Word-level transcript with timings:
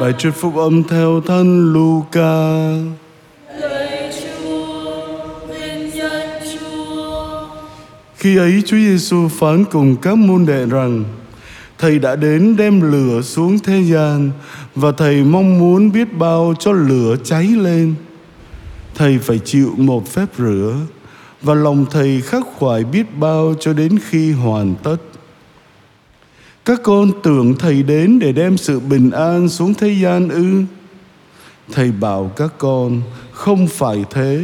Bài 0.00 0.12
truyền 0.18 0.32
phúc 0.32 0.56
âm 0.56 0.82
theo 0.84 1.20
thân 1.20 1.72
Luca. 1.72 2.68
Khi 8.16 8.36
ấy 8.36 8.62
Chúa 8.66 8.76
Giêsu 8.76 9.28
phán 9.28 9.64
cùng 9.64 9.96
các 9.96 10.18
môn 10.18 10.46
đệ 10.46 10.66
rằng, 10.66 11.04
Thầy 11.78 11.98
đã 11.98 12.16
đến 12.16 12.56
đem 12.56 12.92
lửa 12.92 13.22
xuống 13.22 13.58
thế 13.58 13.82
gian 13.82 14.30
và 14.74 14.92
thầy 14.92 15.24
mong 15.24 15.58
muốn 15.58 15.92
biết 15.92 16.18
bao 16.18 16.54
cho 16.58 16.72
lửa 16.72 17.16
cháy 17.24 17.44
lên. 17.44 17.94
Thầy 18.94 19.18
phải 19.18 19.38
chịu 19.44 19.74
một 19.76 20.08
phép 20.08 20.26
rửa 20.38 20.76
và 21.42 21.54
lòng 21.54 21.86
thầy 21.90 22.20
khắc 22.20 22.42
khoải 22.56 22.84
biết 22.84 23.18
bao 23.18 23.54
cho 23.60 23.72
đến 23.72 23.98
khi 24.08 24.32
hoàn 24.32 24.74
tất. 24.82 24.96
Các 26.64 26.80
con 26.82 27.10
tưởng 27.22 27.54
thầy 27.58 27.82
đến 27.82 28.18
để 28.18 28.32
đem 28.32 28.56
sự 28.56 28.80
bình 28.80 29.10
an 29.10 29.48
xuống 29.48 29.74
thế 29.74 29.96
gian 30.02 30.28
ư? 30.28 30.62
Thầy 31.72 31.92
bảo 31.92 32.30
các 32.36 32.52
con 32.58 33.00
không 33.32 33.66
phải 33.66 34.04
thế, 34.10 34.42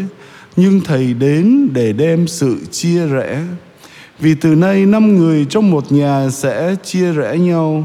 nhưng 0.57 0.81
thầy 0.81 1.15
đến 1.15 1.69
để 1.73 1.93
đem 1.93 2.27
sự 2.27 2.59
chia 2.71 3.07
rẽ. 3.07 3.43
Vì 4.19 4.35
từ 4.35 4.55
nay 4.55 4.87
năm 4.87 5.17
người 5.17 5.47
trong 5.51 5.71
một 5.71 5.93
nhà 5.93 6.31
sẽ 6.31 6.75
chia 6.85 7.13
rẽ 7.13 7.39
nhau, 7.39 7.85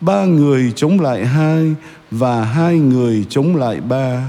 ba 0.00 0.24
người 0.24 0.72
chống 0.76 1.00
lại 1.00 1.26
hai 1.26 1.74
và 2.10 2.44
hai 2.44 2.78
người 2.78 3.24
chống 3.28 3.56
lại 3.56 3.80
ba. 3.80 4.22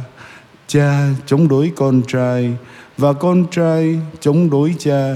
Cha 0.67 1.07
chống 1.25 1.47
đối 1.47 1.71
con 1.75 2.01
trai 2.07 2.53
và 2.97 3.13
con 3.13 3.45
trai 3.51 3.99
chống 4.19 4.49
đối 4.49 4.73
cha. 4.79 5.15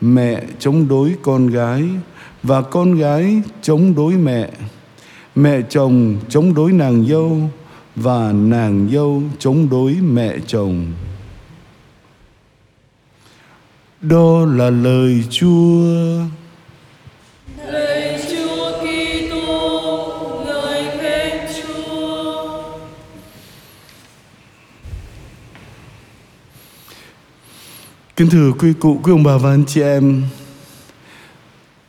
Mẹ 0.00 0.42
chống 0.58 0.88
đối 0.88 1.14
con 1.22 1.46
gái 1.46 1.84
và 2.42 2.62
con 2.62 2.94
gái 2.94 3.42
chống 3.62 3.94
đối 3.94 4.12
mẹ. 4.12 4.50
Mẹ 5.34 5.62
chồng 5.68 6.16
chống 6.28 6.54
đối 6.54 6.72
nàng 6.72 7.06
dâu 7.06 7.40
và 7.96 8.32
nàng 8.32 8.88
dâu 8.92 9.22
chống 9.38 9.68
đối 9.70 9.94
mẹ 9.94 10.36
chồng. 10.46 10.86
Đó 14.00 14.46
là 14.46 14.70
lời 14.70 15.24
Chúa. 15.30 16.37
Kính 28.18 28.30
thưa 28.30 28.52
quý 28.58 28.72
cụ, 28.80 29.00
quý 29.02 29.12
ông 29.12 29.22
bà 29.22 29.36
và 29.36 29.50
anh 29.50 29.64
chị 29.66 29.80
em, 29.80 30.22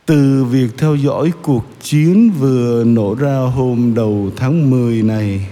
từ 0.06 0.44
việc 0.44 0.78
theo 0.78 0.94
dõi 0.94 1.32
cuộc 1.42 1.64
chiến 1.82 2.30
vừa 2.30 2.84
nổ 2.84 3.14
ra 3.14 3.38
hôm 3.38 3.94
đầu 3.94 4.30
tháng 4.36 4.70
10 4.70 5.02
này 5.02 5.46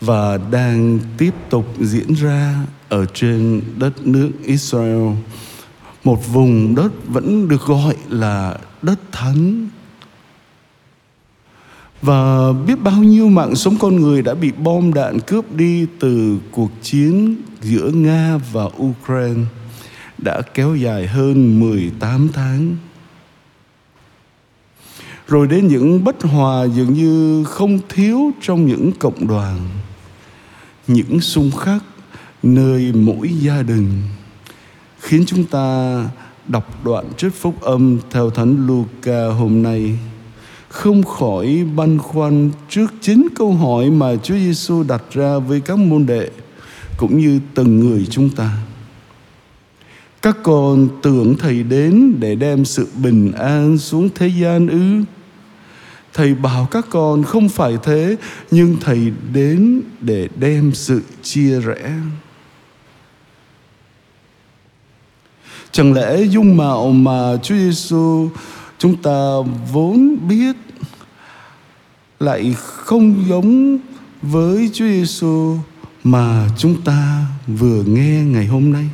và 0.00 0.38
đang 0.50 0.98
tiếp 1.16 1.30
tục 1.50 1.66
diễn 1.80 2.14
ra 2.14 2.54
ở 2.88 3.06
trên 3.14 3.62
đất 3.78 4.06
nước 4.06 4.30
Israel, 4.44 5.08
một 6.04 6.32
vùng 6.32 6.74
đất 6.74 6.92
vẫn 7.06 7.48
được 7.48 7.66
gọi 7.66 7.94
là 8.08 8.58
đất 8.82 8.98
thánh. 9.12 9.68
Và 12.02 12.52
biết 12.66 12.82
bao 12.82 13.02
nhiêu 13.02 13.28
mạng 13.28 13.54
sống 13.54 13.76
con 13.80 13.96
người 13.96 14.22
đã 14.22 14.34
bị 14.34 14.52
bom 14.52 14.94
đạn 14.94 15.20
cướp 15.20 15.54
đi 15.54 15.86
từ 16.00 16.38
cuộc 16.50 16.70
chiến 16.82 17.36
giữa 17.62 17.90
Nga 17.94 18.38
và 18.52 18.64
Ukraine 18.82 19.44
đã 20.18 20.42
kéo 20.54 20.76
dài 20.76 21.06
hơn 21.06 21.60
18 21.60 22.28
tháng. 22.32 22.76
Rồi 25.28 25.46
đến 25.46 25.66
những 25.66 26.04
bất 26.04 26.22
hòa 26.22 26.64
dường 26.64 26.92
như 26.92 27.44
không 27.44 27.78
thiếu 27.88 28.30
trong 28.40 28.66
những 28.66 28.92
cộng 28.98 29.26
đoàn, 29.28 29.60
những 30.86 31.20
xung 31.20 31.50
khắc 31.50 31.82
nơi 32.42 32.92
mỗi 32.92 33.28
gia 33.28 33.62
đình 33.62 34.02
khiến 35.00 35.24
chúng 35.26 35.44
ta 35.44 36.04
đọc 36.48 36.84
đoạn 36.84 37.04
trích 37.16 37.34
phúc 37.34 37.60
âm 37.60 37.98
theo 38.10 38.30
Thánh 38.30 38.66
Luca 38.66 39.26
hôm 39.26 39.62
nay 39.62 39.98
không 40.68 41.02
khỏi 41.04 41.64
băn 41.76 41.98
khoăn 41.98 42.50
trước 42.68 42.92
chính 43.00 43.28
câu 43.36 43.52
hỏi 43.52 43.90
mà 43.90 44.16
Chúa 44.16 44.34
Giêsu 44.34 44.82
đặt 44.82 45.02
ra 45.12 45.38
với 45.38 45.60
các 45.60 45.78
môn 45.78 46.06
đệ 46.06 46.30
cũng 46.96 47.18
như 47.18 47.40
từng 47.54 47.80
người 47.80 48.06
chúng 48.10 48.30
ta. 48.30 48.56
Các 50.22 50.36
con 50.42 50.88
tưởng 51.02 51.36
thầy 51.36 51.62
đến 51.62 52.14
để 52.20 52.34
đem 52.34 52.64
sự 52.64 52.88
bình 53.02 53.32
an 53.32 53.78
xuống 53.78 54.08
thế 54.14 54.28
gian 54.28 54.68
ư? 54.68 55.04
Thầy 56.14 56.34
bảo 56.34 56.68
các 56.70 56.86
con 56.90 57.22
không 57.22 57.48
phải 57.48 57.78
thế, 57.82 58.16
nhưng 58.50 58.76
thầy 58.80 59.12
đến 59.32 59.82
để 60.00 60.28
đem 60.36 60.72
sự 60.74 61.02
chia 61.22 61.60
rẽ. 61.60 61.92
Chẳng 65.72 65.92
lẽ 65.92 66.22
dung 66.22 66.56
mạo 66.56 66.90
mà 66.90 67.36
Chúa 67.42 67.54
Giêsu 67.54 68.28
chúng 68.78 68.96
ta 69.02 69.36
vốn 69.72 70.28
biết 70.28 70.56
lại 72.20 72.54
không 72.58 73.24
giống 73.28 73.78
với 74.22 74.70
Chúa 74.72 74.84
Giêsu 74.86 75.56
mà 76.04 76.48
chúng 76.58 76.82
ta 76.82 77.26
vừa 77.46 77.82
nghe 77.82 78.24
ngày 78.24 78.46
hôm 78.46 78.72
nay? 78.72 78.84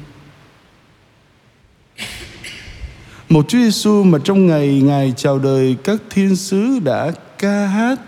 Một 3.29 3.49
Chúa 3.49 3.59
Giêsu 3.59 4.03
mà 4.03 4.19
trong 4.25 4.47
ngày 4.47 4.81
Ngài 4.85 5.12
chào 5.17 5.39
đời 5.39 5.77
các 5.85 6.03
thiên 6.11 6.37
sứ 6.37 6.79
đã 6.85 7.12
ca 7.39 7.67
hát 7.67 8.01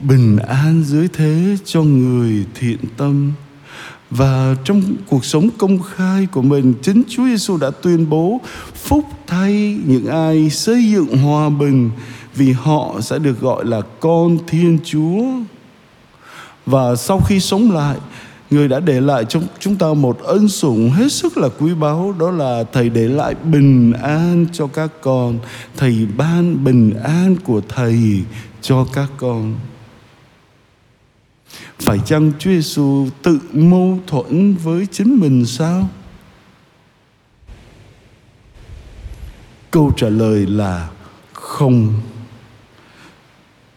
bình 0.00 0.38
an 0.48 0.82
dưới 0.86 1.08
thế 1.12 1.56
cho 1.64 1.82
người 1.82 2.44
thiện 2.54 2.78
tâm. 2.96 3.32
Và 4.10 4.56
trong 4.64 4.82
cuộc 5.08 5.24
sống 5.24 5.48
công 5.58 5.82
khai 5.82 6.26
của 6.26 6.42
mình, 6.42 6.74
chính 6.82 7.02
Chúa 7.08 7.24
Giêsu 7.24 7.56
đã 7.56 7.70
tuyên 7.82 8.10
bố 8.10 8.40
phúc 8.74 9.04
thay 9.26 9.78
những 9.86 10.06
ai 10.06 10.50
xây 10.50 10.90
dựng 10.90 11.16
hòa 11.16 11.48
bình 11.48 11.90
vì 12.34 12.52
họ 12.52 12.94
sẽ 13.00 13.18
được 13.18 13.40
gọi 13.40 13.64
là 13.66 13.80
con 14.00 14.38
Thiên 14.46 14.78
Chúa. 14.84 15.24
Và 16.66 16.96
sau 16.96 17.20
khi 17.20 17.40
sống 17.40 17.70
lại, 17.70 17.96
Người 18.50 18.68
đã 18.68 18.80
để 18.80 19.00
lại 19.00 19.24
cho 19.28 19.40
chúng 19.58 19.76
ta 19.76 19.94
một 19.94 20.18
ân 20.22 20.48
sủng 20.48 20.90
hết 20.90 21.12
sức 21.12 21.38
là 21.38 21.48
quý 21.58 21.74
báu, 21.74 22.14
Đó 22.18 22.30
là 22.30 22.64
Thầy 22.72 22.90
để 22.90 23.08
lại 23.08 23.34
bình 23.34 23.92
an 23.92 24.46
cho 24.52 24.66
các 24.66 24.90
con. 25.00 25.38
Thầy 25.76 26.06
ban 26.16 26.64
bình 26.64 26.94
an 27.04 27.36
của 27.44 27.60
Thầy 27.68 28.22
cho 28.60 28.86
các 28.92 29.08
con. 29.16 29.54
Phải 31.78 31.98
chăng 32.06 32.32
Chúa 32.38 32.50
Giêsu 32.50 33.06
tự 33.22 33.38
mâu 33.52 33.98
thuẫn 34.06 34.54
với 34.54 34.86
chính 34.92 35.20
mình 35.20 35.46
sao? 35.46 35.88
Câu 39.70 39.92
trả 39.96 40.08
lời 40.08 40.46
là 40.46 40.88
không. 41.32 41.92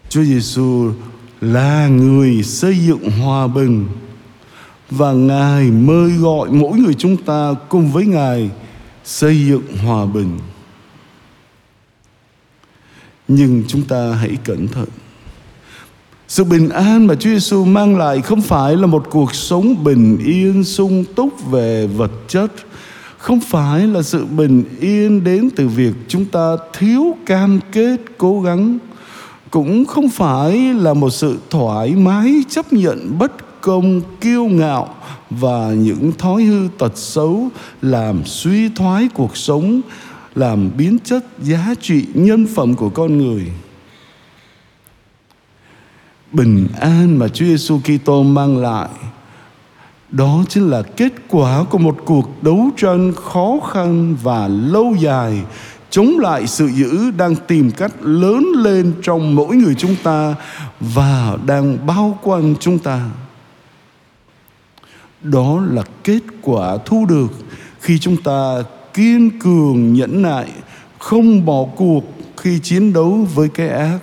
Chúa 0.10 0.24
Giêsu 0.24 0.92
là 1.42 1.88
người 1.88 2.44
xây 2.44 2.78
dựng 2.78 3.12
hòa 3.12 3.48
bình 3.48 3.88
và 4.98 5.14
Ngài 5.14 5.72
mời 5.72 6.12
gọi 6.12 6.50
mỗi 6.52 6.80
người 6.80 6.94
chúng 6.94 7.18
ta 7.18 7.54
cùng 7.70 7.92
với 7.92 8.06
Ngài 8.06 8.50
xây 9.04 9.46
dựng 9.48 9.78
hòa 9.78 10.06
bình. 10.06 10.40
Nhưng 13.28 13.64
chúng 13.68 13.82
ta 13.82 14.12
hãy 14.12 14.38
cẩn 14.44 14.68
thận. 14.68 14.88
Sự 16.28 16.44
bình 16.44 16.70
an 16.70 17.08
mà 17.08 17.16
Chúa 17.16 17.30
Giêsu 17.30 17.66
mang 17.66 17.98
lại 17.98 18.22
không 18.22 18.42
phải 18.42 18.76
là 18.76 18.88
một 18.88 19.08
cuộc 19.10 19.36
sống 19.36 19.84
bình 19.84 20.18
yên 20.26 20.64
sung 20.64 21.06
túc 21.16 21.52
về 21.52 21.88
vật 21.88 22.12
chất, 22.28 22.52
không 23.18 23.40
phải 23.40 23.88
là 23.88 24.02
sự 24.02 24.26
bình 24.26 24.64
yên 24.80 25.24
đến 25.24 25.50
từ 25.56 25.68
việc 25.68 25.94
chúng 26.08 26.26
ta 26.26 26.58
thiếu 26.74 27.16
cam 27.26 27.60
kết 27.72 27.98
cố 28.18 28.42
gắng, 28.42 28.78
cũng 29.52 29.86
không 29.86 30.10
phải 30.10 30.58
là 30.74 30.94
một 30.94 31.10
sự 31.10 31.38
thoải 31.50 31.96
mái 31.96 32.44
chấp 32.50 32.74
nhận 32.74 33.18
bất 33.20 33.32
công 33.64 34.02
kiêu 34.22 34.46
ngạo 34.46 34.96
và 35.30 35.68
những 35.78 36.12
thói 36.18 36.44
hư 36.44 36.68
tật 36.78 36.98
xấu 36.98 37.50
làm 37.82 38.26
suy 38.26 38.70
thoái 38.70 39.08
cuộc 39.14 39.38
sống, 39.38 39.82
làm 40.36 40.70
biến 40.78 40.98
chất 41.04 41.26
giá 41.42 41.74
trị 41.82 42.06
nhân 42.14 42.48
phẩm 42.56 42.76
của 42.76 42.90
con 42.90 43.18
người. 43.18 43.52
Bình 46.32 46.68
an 46.80 47.20
mà 47.20 47.28
Chúa 47.28 47.46
Giêsu 47.46 47.80
Kitô 47.80 48.24
mang 48.24 48.58
lại, 48.58 48.90
đó 50.10 50.44
chính 50.50 50.70
là 50.70 50.82
kết 50.82 51.14
quả 51.30 51.64
của 51.70 51.78
một 51.78 51.98
cuộc 52.06 52.44
đấu 52.44 52.70
tranh 52.78 53.14
khó 53.16 53.60
khăn 53.72 54.16
và 54.24 54.48
lâu 54.48 54.96
dài, 55.00 55.42
chống 55.90 56.20
lại 56.20 56.48
sự 56.48 56.68
dữ 56.68 57.12
đang 57.12 57.36
tìm 57.36 57.72
cách 57.72 57.92
lớn 58.02 58.46
lên 58.56 58.94
trong 59.02 59.36
mỗi 59.36 59.56
người 59.56 59.76
chúng 59.76 59.96
ta 60.04 60.36
và 60.80 61.38
đang 61.46 61.88
bao 61.88 62.18
quanh 62.24 62.56
chúng 62.60 62.80
ta 62.80 63.10
đó 65.24 65.64
là 65.72 65.84
kết 66.04 66.22
quả 66.42 66.78
thu 66.86 67.06
được 67.06 67.32
khi 67.80 68.00
chúng 68.00 68.18
ta 68.18 68.64
kiên 68.94 69.40
cường 69.40 69.94
nhẫn 69.94 70.22
nại 70.22 70.52
không 71.00 71.46
bỏ 71.46 71.66
cuộc 71.76 72.04
khi 72.38 72.60
chiến 72.60 72.94
đấu 72.94 73.28
với 73.34 73.50
cái 73.50 73.70
ác. 73.70 74.00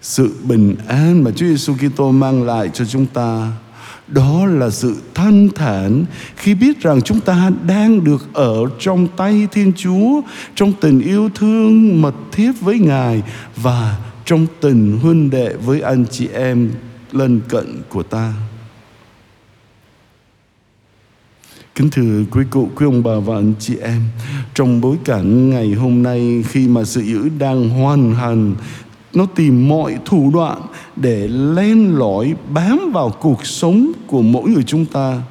Sự 0.00 0.34
bình 0.42 0.74
an 0.88 1.24
mà 1.24 1.30
Chúa 1.30 1.46
Giêsu 1.46 1.74
Kitô 1.74 2.10
mang 2.10 2.42
lại 2.42 2.70
cho 2.74 2.84
chúng 2.84 3.06
ta 3.06 3.52
đó 4.08 4.46
là 4.46 4.70
sự 4.70 4.96
thanh 5.14 5.48
thản 5.54 6.04
khi 6.36 6.54
biết 6.54 6.80
rằng 6.80 7.02
chúng 7.02 7.20
ta 7.20 7.50
đang 7.66 8.04
được 8.04 8.28
ở 8.32 8.56
trong 8.78 9.08
tay 9.16 9.48
Thiên 9.52 9.72
Chúa, 9.76 10.20
trong 10.54 10.72
tình 10.80 11.00
yêu 11.00 11.30
thương 11.34 12.02
mật 12.02 12.14
thiết 12.32 12.52
với 12.60 12.78
Ngài 12.78 13.22
và 13.56 13.98
trong 14.24 14.46
tình 14.60 14.98
huynh 15.02 15.30
đệ 15.30 15.54
với 15.54 15.80
anh 15.80 16.04
chị 16.10 16.28
em 16.34 16.70
lân 17.14 17.40
cận 17.48 17.82
của 17.88 18.02
ta. 18.02 18.32
Kính 21.74 21.90
thưa 21.90 22.24
quý 22.30 22.44
cụ, 22.50 22.68
quý 22.76 22.86
ông 22.86 23.02
bà 23.02 23.18
và 23.18 23.34
anh 23.34 23.54
chị 23.58 23.76
em 23.76 24.00
Trong 24.54 24.80
bối 24.80 24.96
cảnh 25.04 25.50
ngày 25.50 25.72
hôm 25.72 26.02
nay 26.02 26.44
Khi 26.48 26.68
mà 26.68 26.84
sự 26.84 27.00
dữ 27.00 27.28
đang 27.38 27.68
hoàn 27.68 28.14
hành 28.14 28.54
Nó 29.14 29.26
tìm 29.26 29.68
mọi 29.68 29.98
thủ 30.04 30.30
đoạn 30.34 30.60
Để 30.96 31.28
len 31.28 31.98
lỏi 31.98 32.34
bám 32.50 32.90
vào 32.92 33.10
cuộc 33.20 33.46
sống 33.46 33.92
của 34.06 34.22
mỗi 34.22 34.50
người 34.50 34.62
chúng 34.62 34.86
ta 34.86 35.22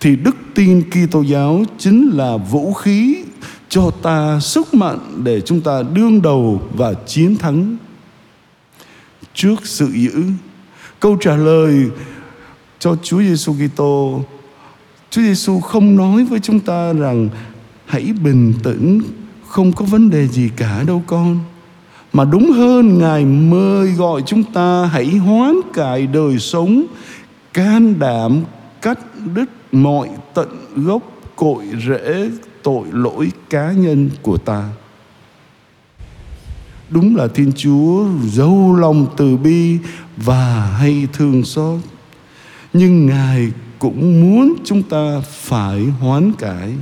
Thì 0.00 0.16
đức 0.16 0.36
tin 0.54 0.82
Kitô 0.90 1.22
giáo 1.22 1.62
Chính 1.78 2.10
là 2.14 2.36
vũ 2.36 2.72
khí 2.72 3.16
cho 3.68 3.90
ta 4.02 4.40
sức 4.40 4.74
mạnh 4.74 4.98
Để 5.24 5.40
chúng 5.40 5.60
ta 5.60 5.82
đương 5.94 6.22
đầu 6.22 6.62
và 6.74 6.94
chiến 6.94 7.36
thắng 7.36 7.76
Trước 9.34 9.66
sự 9.66 9.86
dữ 9.86 10.22
Câu 11.04 11.16
trả 11.20 11.36
lời 11.36 11.90
cho 12.78 12.96
Chúa 13.02 13.18
Giêsu 13.22 13.54
Kitô 13.54 14.20
Chúa 15.10 15.22
Giêsu 15.22 15.60
không 15.60 15.96
nói 15.96 16.24
với 16.24 16.40
chúng 16.40 16.60
ta 16.60 16.92
rằng 16.92 17.28
hãy 17.86 18.12
bình 18.22 18.52
tĩnh, 18.62 19.00
không 19.48 19.72
có 19.72 19.84
vấn 19.84 20.10
đề 20.10 20.28
gì 20.28 20.50
cả 20.56 20.82
đâu 20.86 21.02
con. 21.06 21.38
Mà 22.12 22.24
đúng 22.24 22.52
hơn 22.52 22.98
Ngài 22.98 23.24
mời 23.24 23.92
gọi 23.92 24.22
chúng 24.26 24.42
ta 24.42 24.84
hãy 24.84 25.06
hoán 25.06 25.54
cải 25.74 26.06
đời 26.06 26.38
sống, 26.38 26.84
can 27.52 27.98
đảm 27.98 28.42
cắt 28.82 28.98
đứt 29.34 29.50
mọi 29.72 30.08
tận 30.34 30.48
gốc 30.76 31.02
cội 31.36 31.64
rễ 31.88 32.30
tội 32.62 32.86
lỗi 32.92 33.32
cá 33.50 33.72
nhân 33.72 34.10
của 34.22 34.36
ta. 34.36 34.68
Đúng 36.90 37.16
là 37.16 37.28
Thiên 37.28 37.52
Chúa 37.56 38.06
dâu 38.32 38.76
lòng 38.76 39.06
từ 39.16 39.36
bi 39.36 39.78
và 40.16 40.76
hay 40.78 41.06
thương 41.12 41.44
xót. 41.44 41.80
Nhưng 42.72 43.06
Ngài 43.06 43.52
cũng 43.78 44.20
muốn 44.20 44.54
chúng 44.64 44.82
ta 44.82 45.20
phải 45.30 45.84
hoán 45.84 46.32
cải. 46.38 46.72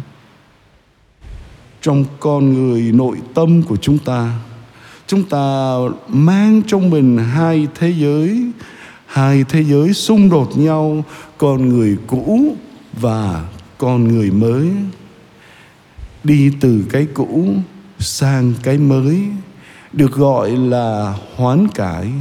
Trong 1.83 2.05
con 2.21 2.53
người 2.53 2.83
nội 2.83 3.17
tâm 3.35 3.63
của 3.63 3.77
chúng 3.77 3.99
ta 3.99 4.39
chúng 5.13 5.23
ta 5.23 5.77
mang 6.09 6.63
trong 6.67 6.91
mình 6.91 7.19
hai 7.19 7.69
thế 7.75 7.95
giới. 7.99 8.53
Hai 9.07 9.45
thế 9.49 9.65
giới 9.65 9.93
xung 9.93 10.31
đột 10.31 10.59
nhau, 10.59 11.05
con 11.39 11.69
người 11.69 11.97
cũ 12.07 12.57
và 12.93 13.49
con 13.79 14.09
người 14.09 14.31
mới. 14.31 14.71
Đi 16.25 16.53
từ 16.61 16.85
cái 16.91 17.07
cũ 17.15 17.55
sang 17.99 18.53
cái 18.63 18.79
mới, 18.79 19.23
được 19.93 20.13
gọi 20.13 20.51
là 20.51 21.15
hoán 21.37 21.69
cải 21.75 22.13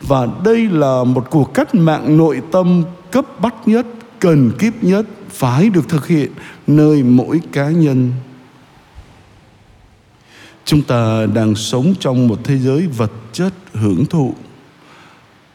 và 0.00 0.28
đây 0.44 0.68
là 0.68 1.04
một 1.04 1.26
cuộc 1.30 1.54
cách 1.54 1.74
mạng 1.74 2.16
nội 2.16 2.42
tâm 2.52 2.84
cấp 3.10 3.40
bách 3.40 3.68
nhất 3.68 3.86
cần 4.18 4.50
kiếp 4.58 4.84
nhất 4.84 5.06
phải 5.30 5.70
được 5.70 5.88
thực 5.88 6.06
hiện 6.06 6.30
nơi 6.66 7.02
mỗi 7.02 7.40
cá 7.52 7.68
nhân. 7.68 8.12
Chúng 10.64 10.82
ta 10.82 11.26
đang 11.34 11.54
sống 11.54 11.94
trong 12.00 12.28
một 12.28 12.38
thế 12.44 12.58
giới 12.58 12.86
vật 12.86 13.12
chất 13.32 13.52
hưởng 13.72 14.06
thụ. 14.06 14.34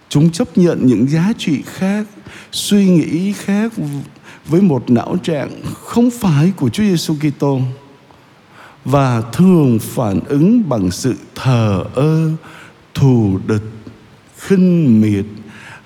Chúng 0.10 0.30
chấp 0.30 0.57
nhận 0.57 0.86
những 0.86 1.07
giá 1.10 1.34
trị 1.38 1.62
khác 1.66 2.06
suy 2.51 2.89
nghĩ 2.89 3.34
khác 3.34 3.74
với 4.46 4.62
một 4.62 4.89
não 4.89 5.18
trạng 5.24 5.50
không 5.74 6.10
phải 6.12 6.51
của 6.56 6.69
Chúa 6.69 6.84
Giêsu 6.84 7.16
Kitô 7.16 7.60
và 8.86 9.22
thường 9.22 9.80
phản 9.80 10.19
ứng 10.19 10.69
bằng 10.69 10.92
sự 10.92 11.16
thờ 11.36 11.84
ơ, 11.96 12.30
thù 12.94 13.39
địch, 13.48 13.63
khinh 14.48 15.01
miệt, 15.01 15.25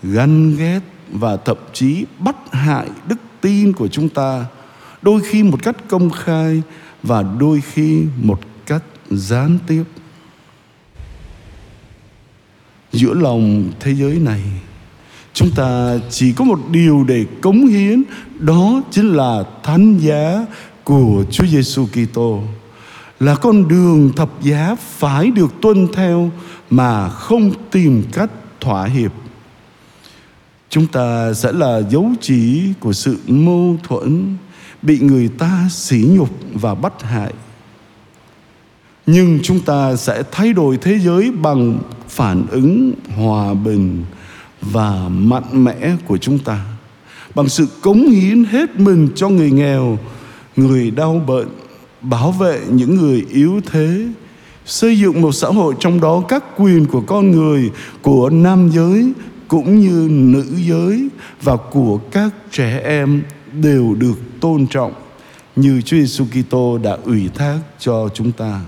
ganh 0.04 0.56
ghét 0.57 0.80
và 1.12 1.38
thậm 1.38 1.57
chí 1.74 2.06
bắt 2.19 2.36
hại 2.51 2.89
đức 3.07 3.19
tin 3.42 3.74
của 3.74 3.88
chúng 3.88 4.09
ta 4.09 4.45
đôi 5.01 5.21
khi 5.21 5.44
một 5.44 5.63
cách 5.63 5.75
công 5.88 6.09
khai 6.09 6.62
và 7.04 7.24
đôi 7.39 7.62
khi 7.62 8.04
một 8.21 8.39
cách 8.65 8.83
gián 9.09 9.57
tiếp. 9.68 9.83
Giữa 12.92 13.13
lòng 13.13 13.71
thế 13.80 13.95
giới 13.95 14.15
này 14.19 14.42
chúng 15.33 15.51
ta 15.56 15.98
chỉ 16.10 16.33
có 16.33 16.45
một 16.45 16.60
điều 16.71 17.03
để 17.07 17.25
cống 17.42 17.68
hiến 17.68 18.03
đó 18.39 18.81
chính 18.92 19.13
là 19.13 19.44
thánh 19.63 19.98
giá 19.98 20.45
của 20.83 21.24
Chúa 21.31 21.45
Giêsu 21.45 21.86
Kitô 21.86 22.44
là 23.19 23.36
con 23.36 23.68
đường 23.68 24.12
thập 24.15 24.30
giá 24.42 24.75
phải 24.80 25.31
được 25.31 25.53
tuân 25.62 25.88
theo 25.94 26.31
mà 26.69 27.10
không 27.10 27.51
tìm 27.71 28.03
cách 28.12 28.30
thỏa 28.68 28.86
hiệp. 28.86 29.12
Chúng 30.69 30.88
ta 30.88 31.34
sẽ 31.34 31.52
là 31.52 31.81
dấu 31.90 32.12
chỉ 32.22 32.74
của 32.80 32.94
sự 32.94 33.18
mâu 33.28 33.78
thuẫn 33.84 34.36
bị 34.81 35.00
người 35.00 35.28
ta 35.28 35.68
sỉ 35.72 36.06
nhục 36.10 36.30
và 36.54 36.75
bắt 36.75 37.04
hại. 37.04 37.34
Nhưng 39.06 39.40
chúng 39.44 39.60
ta 39.60 39.96
sẽ 39.96 40.24
thay 40.31 40.54
đổi 40.54 40.78
thế 40.78 41.00
giới 41.00 41.31
bằng 41.31 41.80
phản 42.08 42.46
ứng 42.52 42.94
hòa 43.18 43.54
bình 43.54 44.04
và 44.62 45.10
mạnh 45.10 45.63
mẽ 45.63 45.96
của 46.06 46.18
chúng 46.18 46.40
ta, 46.40 46.66
bằng 47.36 47.50
sự 47.50 47.68
cống 47.81 48.10
hiến 48.10 48.44
hết 48.44 48.80
mình 48.80 49.10
cho 49.16 49.30
người 49.30 49.52
nghèo, 49.52 49.98
người 50.56 50.92
đau 50.92 51.24
bệnh, 51.28 51.48
bảo 52.02 52.31
vệ 52.31 52.62
những 52.70 52.96
người 52.96 53.25
yếu 53.30 53.62
thế 53.72 54.08
xây 54.68 55.00
dựng 55.00 55.22
một 55.22 55.31
xã 55.31 55.48
hội 55.48 55.75
trong 55.80 56.02
đó 56.02 56.24
các 56.28 56.44
quyền 56.58 56.86
của 56.86 57.02
con 57.02 57.31
người, 57.31 57.72
của 58.02 58.30
nam 58.30 58.69
giới 58.69 59.14
cũng 59.48 59.80
như 59.80 60.08
nữ 60.12 60.46
giới 60.58 61.10
và 61.42 61.58
của 61.72 61.98
các 62.12 62.34
trẻ 62.52 62.81
em 62.84 63.24
đều 63.54 63.96
được 64.00 64.16
tôn 64.40 64.68
trọng 64.68 64.94
như 65.56 65.81
Chúa 65.81 65.98
Giêsu 65.98 66.25
Kitô 66.25 66.78
đã 66.78 66.98
ủy 67.04 67.30
thác 67.36 67.60
cho 67.80 68.10
chúng 68.14 68.31
ta. 68.31 68.62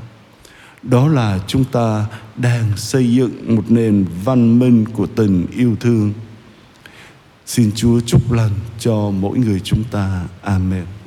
Đó 0.84 1.08
là 1.08 1.40
chúng 1.48 1.64
ta 1.64 2.06
đang 2.36 2.78
xây 2.78 3.12
dựng 3.12 3.56
một 3.56 3.64
nền 3.72 4.06
văn 4.24 4.60
minh 4.60 4.86
của 4.94 5.08
tình 5.16 5.48
yêu 5.58 5.76
thương. 5.80 6.14
Xin 7.46 7.72
Chúa 7.76 8.00
chúc 8.00 8.32
lành 8.32 8.52
cho 8.80 8.96
mỗi 8.96 9.38
người 9.38 9.60
chúng 9.64 9.84
ta. 9.92 10.24
Amen. 10.42 10.99